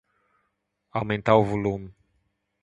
Aumentar 0.99 1.35
o 1.41 1.47
volume. 1.51 1.89